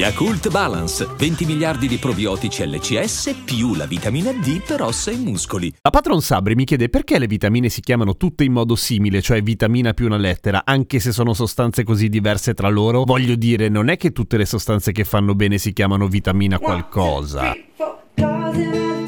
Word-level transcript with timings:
Yakult 0.00 0.48
Balance, 0.48 1.06
20 1.18 1.44
miliardi 1.44 1.86
di 1.86 1.98
probiotici 1.98 2.66
LCS 2.66 3.42
più 3.44 3.74
la 3.74 3.84
vitamina 3.84 4.32
D 4.32 4.62
per 4.66 4.80
ossa 4.80 5.10
e 5.10 5.16
muscoli. 5.16 5.70
La 5.82 5.90
patron 5.90 6.22
Sabri 6.22 6.54
mi 6.54 6.64
chiede 6.64 6.88
perché 6.88 7.18
le 7.18 7.26
vitamine 7.26 7.68
si 7.68 7.82
chiamano 7.82 8.16
tutte 8.16 8.44
in 8.44 8.52
modo 8.52 8.76
simile, 8.76 9.20
cioè 9.20 9.42
vitamina 9.42 9.92
più 9.92 10.06
una 10.06 10.16
lettera, 10.16 10.62
anche 10.64 11.00
se 11.00 11.12
sono 11.12 11.34
sostanze 11.34 11.84
così 11.84 12.08
diverse 12.08 12.54
tra 12.54 12.70
loro. 12.70 13.04
Voglio 13.04 13.34
dire, 13.34 13.68
non 13.68 13.90
è 13.90 13.98
che 13.98 14.12
tutte 14.12 14.38
le 14.38 14.46
sostanze 14.46 14.90
che 14.90 15.04
fanno 15.04 15.34
bene 15.34 15.58
si 15.58 15.74
chiamano 15.74 16.08
vitamina 16.08 16.58
qualcosa. 16.58 17.54
Cose 17.54 17.64
molto, 17.76 18.02
cose 18.14 18.99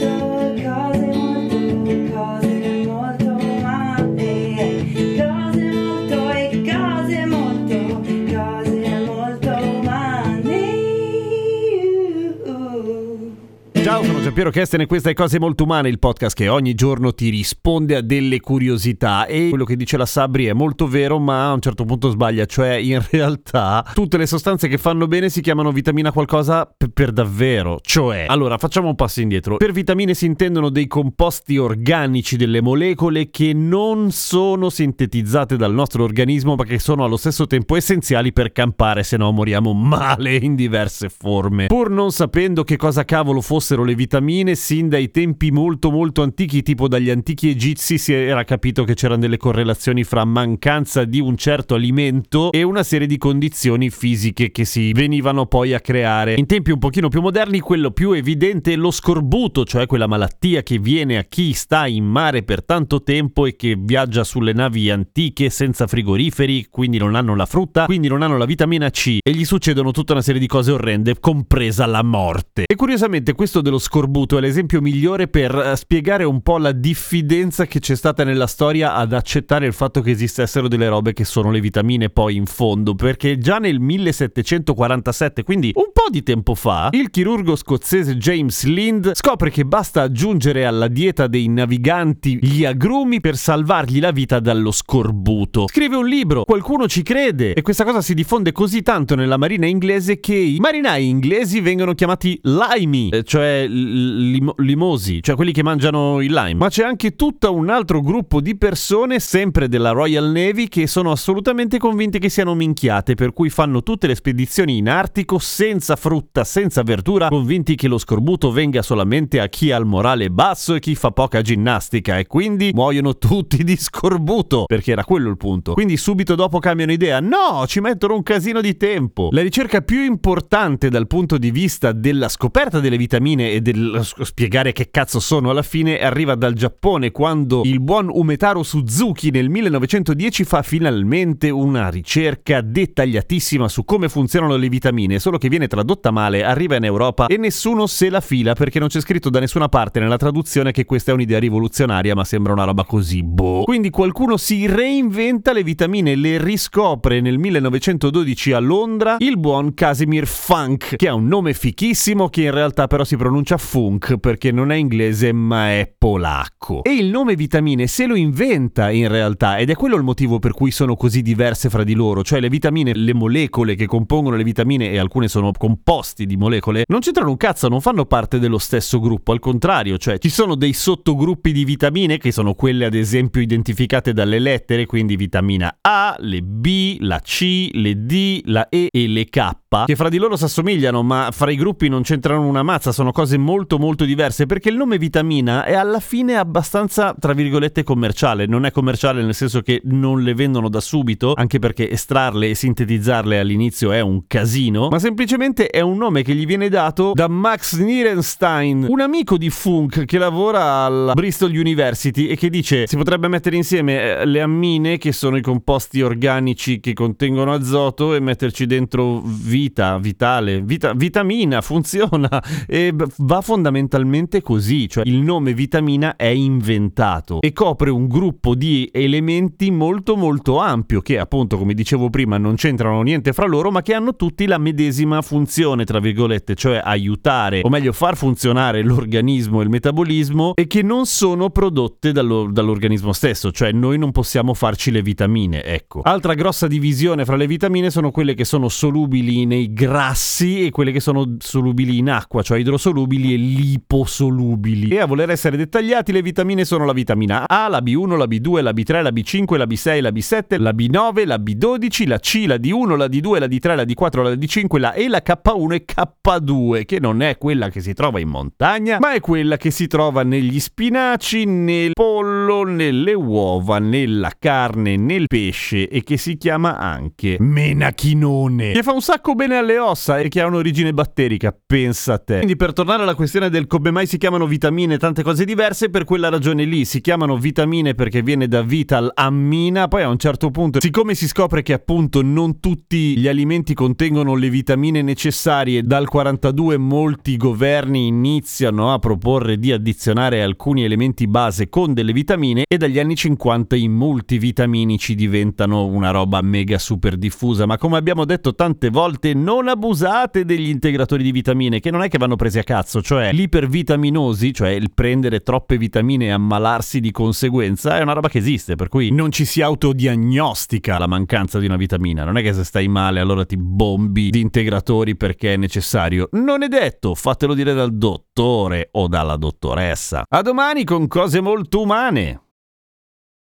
sono 14.33 14.45
Giampiero 14.45 14.51
Kesten 14.51 14.81
e 14.81 14.87
questa 14.87 15.11
è 15.11 15.13
Cose 15.13 15.39
Molto 15.39 15.65
Umane, 15.65 15.91
il 15.91 15.99
podcast 15.99 16.35
che 16.35 16.49
ogni 16.49 16.73
giorno 16.73 17.13
ti 17.13 17.29
risponde 17.29 17.97
a 17.97 18.01
delle 18.01 18.41
curiosità. 18.41 19.27
E 19.27 19.51
quello 19.51 19.67
che 19.67 19.77
dice 19.77 19.99
la 19.99 20.07
Sabri 20.07 20.47
è 20.47 20.55
molto 20.55 20.89
vero 20.89 21.19
ma 21.19 21.51
a 21.51 21.53
un 21.53 21.61
certo 21.61 21.85
punto 21.85 22.09
sbaglia, 22.09 22.47
cioè 22.47 22.77
in 22.77 23.05
realtà 23.11 23.85
tutte 23.93 24.17
le 24.17 24.25
sostanze 24.25 24.69
che 24.69 24.79
fanno 24.79 25.07
bene 25.07 25.29
si 25.29 25.43
chiamano 25.43 25.71
vitamina 25.71 26.13
qualcosa 26.13 26.65
p- 26.65 26.89
per 26.89 27.13
davvero, 27.13 27.79
cioè 27.83 28.25
allora 28.27 28.57
facciamo 28.57 28.89
un 28.89 28.95
passo 28.95 29.21
indietro, 29.21 29.59
per 29.59 29.73
vitamine 29.73 30.15
si 30.15 30.25
intendono 30.25 30.71
dei 30.71 30.87
composti 30.87 31.59
organici 31.59 32.37
delle 32.37 32.63
molecole 32.63 33.29
che 33.29 33.53
non 33.53 34.13
sono 34.13 34.71
sintetizzate 34.71 35.57
dal 35.57 35.75
nostro 35.75 36.05
organismo 36.05 36.55
ma 36.55 36.65
che 36.65 36.79
sono 36.79 37.05
allo 37.05 37.19
stesso 37.19 37.47
tempo 37.47 37.77
essenziali 37.77 38.33
per 38.33 38.51
campare 38.53 39.03
se 39.03 39.19
no 39.19 39.31
moriamo 39.31 39.75
male 39.75 40.37
in 40.37 40.55
diverse 40.55 41.11
forme. 41.11 41.67
Pur 41.67 41.91
non 41.91 42.13
sapendo 42.13 42.65
che 42.65 42.79
cosa 42.79 43.05
cavolo 43.05 43.43
fossero 43.43 43.85
le 43.85 43.95
vitamine, 43.95 44.21
sin 44.55 44.89
dai 44.89 45.11
tempi 45.11 45.51
molto 45.51 45.91
molto 45.91 46.23
antichi, 46.23 46.63
tipo 46.63 46.87
dagli 46.87 47.11
antichi 47.11 47.49
egizi, 47.49 47.99
si 47.99 48.13
era 48.13 48.45
capito 48.45 48.85
che 48.85 48.95
c'erano 48.95 49.21
delle 49.21 49.37
correlazioni 49.37 50.05
fra 50.05 50.25
mancanza 50.25 51.05
di 51.05 51.19
un 51.19 51.37
certo 51.37 51.75
alimento 51.75 52.53
e 52.53 52.63
una 52.63 52.85
serie 52.85 53.09
di 53.09 53.19
condizioni 53.19 53.91
fisiche 53.91 54.53
che 54.53 54.65
si 54.65 54.93
venivano 54.93 55.47
poi 55.47 55.75
a 55.75 55.81
creare. 55.81 56.37
In 56.37 56.47
tempi 56.47 56.71
un 56.71 56.79
pochino 56.79 57.09
più 57.09 57.21
moderni, 57.21 57.59
quello 57.59 57.91
più 57.91 58.13
evidente 58.13 58.73
è 58.73 58.77
lo 58.77 58.93
scorbuto, 58.93 59.65
cioè 59.65 59.87
quella 59.87 60.07
malattia 60.07 60.63
che 60.63 60.79
viene 60.79 61.19
a 61.19 61.25
chi 61.25 61.53
sta 61.53 61.89
in 61.89 62.05
mare 62.05 62.45
per 62.45 62.65
tanto 62.65 63.03
tempo 63.03 63.47
e 63.47 63.57
che 63.57 63.77
viaggia 63.77 64.23
sulle 64.23 64.53
navi 64.53 64.89
antiche 64.89 65.51
senza 65.51 65.89
frigoriferi, 65.89 66.69
quindi 66.71 66.99
non 66.99 67.17
hanno 67.17 67.35
la 67.35 67.47
frutta, 67.47 67.87
quindi 67.87 68.07
non 68.07 68.23
hanno 68.23 68.39
la 68.39 68.47
vitamina 68.47 68.89
C 68.91 69.19
e 69.21 69.33
gli 69.33 69.45
succedono 69.45 69.91
tutta 69.91 70.13
una 70.13 70.23
serie 70.23 70.41
di 70.41 70.47
cose 70.47 70.71
orrende, 70.71 71.19
compresa 71.19 71.87
la 71.87 72.05
morte. 72.05 72.65
E 72.67 72.77
curiosamente 72.77 73.33
questo 73.33 73.61
dello 73.61 73.79
scorbuto 73.79 74.11
è 74.13 74.41
l'esempio 74.41 74.81
migliore 74.81 75.29
per 75.29 75.55
eh, 75.55 75.77
spiegare 75.77 76.25
un 76.25 76.41
po' 76.43 76.59
la 76.59 76.73
diffidenza 76.73 77.67
che 77.67 77.81
c'è 77.81 77.95
stata 77.95 78.25
nella 78.25 78.47
storia 78.47 78.95
ad 78.95 79.13
accettare 79.13 79.67
il 79.67 79.73
fatto 79.73 80.01
che 80.01 80.11
esistessero 80.11 80.69
delle 80.69 80.89
robe 80.89 81.13
che 81.13 81.25
sono 81.25 81.51
le 81.51 81.61
vitamine 81.61 82.11
poi 82.11 82.37
in 82.37 82.47
fondo, 82.47 82.95
perché 82.95 83.39
già 83.39 83.59
nel 83.59 83.81
1747, 83.81 85.43
quindi 85.43 85.73
un 85.75 85.92
po' 86.05 86.11
di 86.11 86.23
tempo 86.25 86.57
fa, 86.57 86.89
il 86.93 87.11
chirurgo 87.11 87.55
scozzese 87.55 88.17
James 88.17 88.65
Lind 88.65 89.13
scopre 89.15 89.51
che 89.51 89.65
basta 89.65 90.03
aggiungere 90.03 90.65
alla 90.65 90.89
dieta 90.89 91.29
dei 91.29 91.47
naviganti 91.49 92.39
gli 92.41 92.65
agrumi 92.65 93.21
per 93.21 93.37
salvargli 93.37 94.01
la 94.01 94.11
vita 94.11 94.41
dallo 94.41 94.73
scorbuto. 94.73 95.69
Scrive 95.69 95.95
un 95.95 96.07
libro, 96.07 96.45
qualcuno 96.45 96.89
ci 96.89 97.03
crede 97.03 97.53
e 97.53 97.63
questa 97.63 97.85
cosa 97.85 98.01
si 98.01 98.15
diffonde 98.15 98.51
così 98.51 98.83
tanto 98.83 99.15
nella 99.15 99.37
marina 99.37 99.67
inglese 99.67 100.19
che 100.19 100.35
i 100.35 100.59
marinai 100.59 101.09
inglesi 101.09 101.61
vengono 101.61 101.95
chiamati 101.95 102.41
limey, 102.43 103.11
eh, 103.11 103.23
cioè 103.23 103.67
lim- 103.69 104.55
limosi, 104.57 105.23
cioè 105.23 105.37
quelli 105.37 105.53
che 105.53 105.63
mangiano 105.63 106.21
il 106.21 106.33
lime. 106.33 106.55
Ma 106.55 106.69
c'è 106.69 106.83
anche 106.83 107.15
tutto 107.15 107.55
un 107.55 107.71
altro 107.71 108.01
gruppo 108.01 108.41
di 108.41 108.57
persone, 108.57 109.21
sempre 109.21 109.69
della 109.69 109.91
Royal 109.91 110.33
Navy, 110.33 110.67
che 110.67 110.89
sono 110.89 111.13
assolutamente 111.13 111.79
convinte 111.79 112.19
che 112.19 112.29
siano 112.29 112.55
minchiate, 112.55 113.15
per 113.15 113.33
cui 113.33 113.51
fanno 113.51 113.85
tutte 113.85 114.09
le 114.09 114.17
spedizioni 114.17 114.79
in 114.79 114.89
Artico 114.89 115.39
senza 115.39 115.92
frutta, 115.97 116.45
senza 116.45 116.83
verdura, 116.83 117.29
convinti 117.29 117.75
che 117.75 117.89
lo 117.89 117.99
scorbuto 117.99 118.51
venga 118.51 118.83
solamente 118.83 119.41
a 119.41 119.49
chi 119.49 119.71
ha 119.71 119.77
il 119.77 119.85
morale 119.85 120.31
basso 120.31 120.75
e 120.75 120.81
chi 120.81 120.95
fa 120.95 121.11
poca 121.11 121.43
ginnastica 121.43 122.19
e 122.19 122.27
quindi 122.27 122.71
muoiono 122.75 123.17
tutti 123.19 123.63
di 123.63 123.77
scorbuto, 123.77 124.65
perché 124.65 124.93
era 124.93 125.05
quello 125.05 125.29
il 125.29 125.37
punto. 125.37 125.75
Quindi 125.75 125.97
subito 125.97 126.35
dopo 126.35 126.59
cambiano 126.59 126.93
idea, 126.93 127.21
no, 127.21 127.65
ci 127.67 127.81
mettono 127.81 128.15
un 128.15 128.23
casino 128.23 128.61
di 128.61 128.77
tempo. 128.77 129.29
La 129.31 129.43
ricerca 129.43 129.83
più 129.83 130.03
importante 130.03 130.89
dal 130.89 131.07
punto 131.07 131.39
di 131.39 131.51
vista 131.51 131.93
della 131.93 132.29
scoperta 132.29 132.81
delle 132.81 132.97
vitamine 132.97 133.53
e 133.53 133.61
del 133.61 134.01
spiegare 134.03 134.73
che 134.73 134.91
cazzo 134.91 135.21
sono 135.21 135.51
alla 135.51 135.63
fine 135.63 136.01
arriva 136.01 136.35
dal 136.35 136.55
Giappone 136.55 137.11
quando 137.11 137.63
il 137.65 137.81
buon 137.81 138.09
Umetaro 138.11 138.63
Suzuki 138.63 139.31
nel 139.31 139.49
1910 139.51 140.45
fa 140.45 140.63
finalmente 140.63 141.51
una 141.51 141.89
ricerca 141.89 142.61
dettagliatissima 142.61 143.69
su 143.69 143.85
come 143.85 144.09
funzionano 144.09 144.57
le 144.57 144.69
vitamine, 144.69 145.19
solo 145.19 145.39
che 145.39 145.49
viene 145.49 145.67
tradotta 145.67 145.82
male, 146.11 146.45
arriva 146.45 146.77
in 146.77 146.85
Europa 146.85 147.27
e 147.27 147.37
nessuno 147.37 147.87
se 147.87 148.11
la 148.11 148.21
fila 148.21 148.55
perché 148.55 148.79
non 148.79 148.89
c'è 148.89 149.01
scritto 149.01 149.31
da 149.31 149.41
nessuna 149.41 149.69
parte 149.69 150.01
nella 150.01 150.17
traduzione 150.17 150.73
che 150.73 150.85
questa 150.85 151.11
è 151.11 151.15
un'idea 151.15 151.39
rivoluzionaria, 151.39 152.15
ma 152.15 152.25
sembra 152.25 152.53
una 152.53 152.65
roba 152.65 152.85
così 152.85 153.23
boh. 153.23 153.63
Quindi 153.63 153.91
qualcuno 153.91 154.37
si 154.37 154.67
reinventa 154.67 155.53
le 155.53 155.63
vitamine, 155.63 156.15
le 156.15 156.43
riscopre 156.43 157.21
nel 157.21 157.39
1912 157.39 158.53
a 158.53 158.59
Londra 158.59 159.17
il 159.19 159.39
buon 159.39 159.75
Casimir 159.75 160.27
Funk, 160.27 160.97
che 160.97 161.09
ha 161.09 161.15
un 161.15 161.27
nome 161.27 161.55
fichissimo 161.55 162.29
che 162.29 162.43
in 162.43 162.51
realtà 162.51 162.87
però 162.87 163.05
si 163.05 163.17
pronuncia 163.17 163.57
Funk 163.57 164.19
perché 164.19 164.53
non 164.53 164.71
è 164.73 164.77
inglese 164.77 165.33
ma 165.33 165.71
è 165.71 165.93
polacco. 165.97 166.83
E 166.83 166.93
il 166.95 167.07
nome 167.07 167.35
vitamine 167.37 167.87
se 167.87 168.07
lo 168.07 168.15
inventa 168.15 168.91
in 168.91 169.09
realtà 169.09 169.57
ed 169.57 169.71
è 169.71 169.75
quello 169.75 169.97
il 169.97 170.03
motivo 170.03 170.39
per 170.39 170.53
cui 170.53 170.71
sono 170.71 170.97
così 170.97 171.23
diverse 171.23 171.71
fra 171.71 171.85
di 171.85 171.95
loro, 171.95 172.23
cioè 172.23 172.41
le 172.41 172.49
vitamine, 172.49 172.95
le 172.95 173.15
molecole 173.15 173.75
che 173.75 173.87
compongono 173.87 174.37
le 174.37 174.45
vitamine 174.45 174.91
e 174.91 174.99
alcune 174.99 175.29
sono 175.29 175.51
composti 175.73 176.27
di 176.27 176.37
molecole, 176.37 176.85
non 176.89 177.01
c'entrano 177.01 177.31
un 177.31 177.37
cazzo, 177.39 177.69
non 177.69 177.81
fanno 177.81 178.05
parte 178.05 178.39
dello 178.39 178.59
stesso 178.59 179.01
gruppo, 179.01 179.33
al 179.33 179.39
contrario, 179.39 179.97
cioè 179.97 180.19
ci 180.19 180.29
sono 180.29 180.55
dei 180.55 180.75
sottogruppi 180.75 181.53
di 181.53 181.65
vitamine 181.65 182.19
che 182.19 182.31
sono 182.31 182.55
quelle 182.55 182.85
ad 182.85 182.95
esempio 182.95 183.41
identificate 183.41 184.13
dalle 184.13 184.39
lettere, 184.39 184.85
quindi 184.85 185.17
vitamina 185.17 185.79
A, 185.81 186.15
le 186.19 186.43
B, 186.43 186.97
la 187.01 187.21
C, 187.21 187.71
le 187.73 188.05
D, 188.05 188.43
la 188.45 188.69
E 188.69 188.89
e 188.91 189.07
le 189.09 189.25
K, 189.25 189.51
che 189.87 189.97
fra 189.97 190.11
di 190.11 190.19
loro 190.19 190.37
si 190.37 190.45
assomigliano, 190.45 191.03
ma 191.03 191.31
fra 191.33 191.51
i 191.51 191.57
gruppi 191.57 191.89
non 191.89 192.03
c'entrano 192.03 192.47
una 192.47 192.63
mazza, 192.63 192.93
sono 192.93 193.11
cose 193.11 193.39
molto 193.39 193.79
molto 193.79 194.05
diverse 194.05 194.45
perché 194.45 194.69
il 194.69 194.77
nome 194.77 194.99
vitamina 194.99 195.65
è 195.65 195.75
alla 195.75 196.01
fine 196.01 196.37
abbastanza 196.37 197.15
tra 197.19 197.33
virgolette 197.33 197.83
commerciale, 197.83 198.45
non 198.47 198.67
è 198.67 198.71
commerciale 198.71 199.23
nel 199.23 199.35
senso 199.35 199.63
che 199.63 199.81
non 199.85 200.23
le 200.23 200.35
vendono 200.35 200.69
da 200.69 200.81
subito, 200.81 201.33
anche 201.35 201.59
perché 201.59 201.89
estrarle 201.91 202.51
e 202.51 202.55
sintetizzarle 202.55 203.39
all'inizio 203.39 203.93
è 203.93 204.01
un 204.01 204.27
casino, 204.27 204.89
ma 204.89 204.99
semplicemente 204.99 205.62
è 205.67 205.81
un 205.81 205.97
nome 205.97 206.23
che 206.23 206.35
gli 206.35 206.47
viene 206.47 206.69
dato 206.69 207.13
da 207.15 207.29
Max 207.29 207.79
Nierenstein, 207.79 208.87
un 208.89 209.01
amico 209.01 209.37
di 209.37 209.51
Funk 209.51 210.05
che 210.05 210.19
lavora 210.19 210.85
alla 210.85 211.13
Bristol 211.13 211.51
University 211.55 212.27
e 212.27 212.37
che 212.37 212.51
dice 212.51 212.87
si 212.87 212.97
potrebbe 212.97 213.29
mettere 213.29 213.57
insieme 213.57 214.19
eh, 214.19 214.25
le 214.27 214.41
ammine 214.41 214.99
che 214.99 215.13
sono 215.13 215.37
i 215.37 215.43
composti 215.43 216.03
organici 216.03 216.81
che 216.81 216.93
contengono 216.93 217.53
azoto 217.53 218.15
e 218.15 218.21
metterci 218.21 218.67
dentro 218.67 219.23
vita, 219.25 219.99
vitale, 219.99 220.61
vita, 220.61 220.93
vitamina, 220.95 221.61
funziona. 221.61 222.31
E 222.67 222.95
va 223.19 223.41
fondamentalmente 223.41 224.41
così, 224.41 224.89
cioè 224.89 225.05
il 225.07 225.19
nome 225.19 225.53
vitamina 225.53 226.17
è 226.17 226.27
inventato 226.27 227.41
e 227.41 227.53
copre 227.53 227.91
un 227.91 228.07
gruppo 228.07 228.55
di 228.55 228.89
elementi 228.93 229.71
molto 229.71 230.17
molto 230.17 230.59
ampio 230.59 231.01
che 231.01 231.19
appunto 231.19 231.59
come 231.59 231.75
dicevo 231.75 232.11
prima 232.11 232.39
non 232.39 232.55
c'entrano 232.55 233.03
niente 233.03 233.33
fra 233.33 233.47
loro 233.47 233.71
ma 233.71 233.83
che 233.83 233.95
hanno 233.95 234.17
tutti 234.17 234.47
la 234.47 234.59
medesima 234.59 235.21
funzione 235.23 235.51
funzione, 235.53 235.85
tra 235.85 235.99
virgolette, 235.99 236.55
cioè 236.55 236.81
aiutare, 236.83 237.61
o 237.63 237.69
meglio 237.69 237.93
far 237.93 238.17
funzionare 238.17 238.83
l'organismo 238.83 239.61
e 239.61 239.65
il 239.65 239.69
metabolismo, 239.69 240.55
e 240.55 240.67
che 240.67 240.83
non 240.83 241.05
sono 241.05 241.51
prodotte 241.51 242.11
dallo- 242.11 242.51
dall'organismo 242.51 243.13
stesso, 243.13 243.53
cioè 243.53 243.71
noi 243.71 243.99
non 243.99 244.13
possiamo 244.13 244.55
farci 244.55 244.91
le 244.91 245.03
vitamine, 245.03 245.63
ecco. 245.63 246.01
Altra 246.05 246.33
grossa 246.33 246.67
divisione 246.67 247.27
fra 247.27 247.37
le 247.37 247.47
vitamine 247.47 247.91
sono 247.91 248.11
quelle 248.11 248.33
che 248.33 248.47
sono 248.47 248.71
solubili 248.71 249.45
nei 249.45 249.75
grassi 249.75 250.65
e 250.65 250.71
quelle 250.71 250.91
che 250.91 251.01
sono 251.01 251.37
solubili 251.39 251.99
in 251.99 252.09
acqua, 252.09 252.41
cioè 252.41 252.59
idrosolubili 252.59 253.35
e 253.35 253.37
liposolubili. 253.37 254.89
E 254.89 255.01
a 255.01 255.07
voler 255.07 255.29
essere 255.29 255.59
dettagliati, 255.59 256.13
le 256.13 256.23
vitamine 256.23 256.65
sono 256.65 256.87
la 256.87 256.95
vitamina 256.95 257.47
A, 257.47 257.69
la 257.69 257.81
B1, 257.81 258.17
la 258.17 258.25
B2, 258.25 258.63
la 258.63 258.73
B3, 258.73 259.03
la 259.03 259.11
B5, 259.11 259.57
la 259.59 259.67
B6, 259.67 260.01
la 260.01 260.11
B7, 260.11 260.61
la 260.63 260.73
B9, 260.73 261.27
la 261.27 261.37
B12, 261.37 262.09
la 262.09 262.19
C, 262.19 262.45
la 262.47 262.57
D1, 262.57 262.97
la 262.97 263.07
D2, 263.07 263.39
la 263.39 263.47
D3, 263.47 263.77
la 263.77 263.83
D4, 263.83 264.23
la 264.23 264.33
D5, 264.33 264.79
la 264.79 264.93
E, 264.95 265.09
la 265.09 265.21
K1 265.43 265.73
e 265.73 265.85
K2, 265.85 266.85
che 266.85 267.01
non 267.01 267.21
è 267.23 267.37
quella 267.37 267.69
che 267.69 267.81
si 267.81 267.93
trova 267.93 268.21
in 268.21 268.29
montagna, 268.29 268.99
ma 269.01 269.13
è 269.13 269.21
quella 269.21 269.57
che 269.57 269.71
si 269.71 269.87
trova 269.87 270.23
negli 270.23 270.61
spinaci, 270.61 271.45
nel 271.45 271.93
pollo, 271.93 272.63
nelle 272.63 273.13
uova, 273.15 273.79
nella 273.79 274.33
carne, 274.39 274.97
nel 274.97 275.27
pesce 275.27 275.89
e 275.89 276.03
che 276.03 276.17
si 276.17 276.37
chiama 276.37 276.79
anche 276.79 277.37
menachinone, 277.39 278.73
che 278.73 278.83
fa 278.83 278.93
un 278.93 279.03
sacco 279.03 279.35
bene 279.35 279.57
alle 279.57 279.79
ossa 279.79 280.19
e 280.19 280.29
che 280.29 280.41
ha 280.41 280.47
un'origine 280.47 280.93
batterica, 280.93 281.57
pensa 281.67 282.15
a 282.15 282.19
te. 282.19 282.37
Quindi 282.37 282.57
per 282.57 282.73
tornare 282.73 283.03
alla 283.03 283.15
questione 283.15 283.51
del 283.51 283.67
come 283.67 283.91
mai 283.91 284.07
si 284.07 284.19
chiamano 284.19 284.47
vitamine 284.47 284.95
e 284.95 284.99
tante 284.99 285.23
cose 285.23 285.45
diverse, 285.45 285.91
per 285.91 286.05
quella 286.05 286.29
ragione 286.29 286.65
lì 286.65 286.85
si 286.85 287.01
chiamano 287.01 287.37
vitamine 287.37 287.95
perché 287.95 288.23
viene 288.23 288.47
da 288.47 288.63
vital 288.63 289.11
ammina, 289.13 289.89
poi 289.89 290.03
a 290.03 290.09
un 290.09 290.19
certo 290.19 290.51
punto, 290.51 290.81
siccome 290.81 291.15
si 291.15 291.27
scopre 291.27 291.63
che 291.63 291.73
appunto 291.73 292.23
non 292.23 292.61
tutti 292.61 293.17
gli 293.17 293.29
alimenti 293.29 293.75
contengono 293.75 294.35
le 294.35 294.49
vitamine 294.49 295.03
necessarie, 295.33 295.83
dal 295.83 296.07
42 296.07 296.77
molti 296.77 297.39
governi 297.39 298.07
iniziano 298.07 298.93
a 298.93 298.99
proporre 298.99 299.59
di 299.59 299.73
addizionare 299.73 300.43
alcuni 300.43 300.85
elementi 300.85 301.27
base 301.27 301.71
con 301.71 301.95
delle 301.95 302.13
vitamine 302.13 302.65
e 302.69 302.77
dagli 302.77 302.99
anni 302.99 303.17
50 303.17 303.75
i 303.77 303.89
multivitaminici 303.89 305.15
diventano 305.15 305.87
una 305.87 306.11
roba 306.11 306.43
mega 306.43 306.79
super 306.79 307.17
diffusa, 307.17 307.65
ma 307.65 307.79
come 307.79 307.97
abbiamo 307.97 308.27
detto 308.27 308.55
tante 308.55 308.91
volte 308.91 309.33
non 309.33 309.69
abusate 309.69 310.45
degli 310.45 310.69
integratori 310.69 311.23
di 311.23 311.33
vitamine 311.33 311.81
che 311.81 311.91
non 311.91 312.03
è 312.03 312.09
che 312.09 312.19
vanno 312.19 312.37
presi 312.37 312.59
a 312.59 312.63
cazzo, 312.63 313.01
cioè 313.01 313.33
l'ipervitaminosi, 313.33 314.53
cioè 314.53 314.69
il 314.69 314.91
prendere 314.93 315.41
troppe 315.41 315.79
vitamine 315.79 316.27
e 316.27 316.31
ammalarsi 316.31 317.01
di 317.01 317.11
conseguenza 317.11 317.99
è 317.99 318.03
una 318.03 318.13
roba 318.13 318.29
che 318.29 318.39
esiste, 318.39 318.77
per 318.77 318.89
cui 318.89 319.11
non 319.11 319.31
ci 319.31 319.47
si 319.47 319.63
autodiagnostica 319.63 320.99
la 320.99 321.07
mancanza 321.07 321.59
di 321.59 321.65
una 321.65 321.77
vitamina, 321.77 322.25
non 322.25 322.37
è 322.37 322.43
che 322.43 322.53
se 322.53 322.65
stai 322.65 322.89
male 322.89 323.21
allora 323.21 323.47
ti 323.47 323.57
bombi 323.57 324.29
di 324.29 324.41
integratori 324.41 325.17
perché 325.23 325.55
è 325.55 325.57
necessario, 325.57 326.29
non 326.33 326.65
è 326.65 326.69
detto, 326.69 327.15
fatelo 327.15 327.55
dire 327.55 327.75
dal 327.75 327.97
dottore 327.97 328.89
o 328.91 329.07
dalla 329.07 329.37
dottoressa. 329.37 330.25
A 330.29 330.43
domani 330.43 330.83
con 330.83 331.07
cose 331.07 331.41
molto 331.41 331.83
umane. 331.83 332.41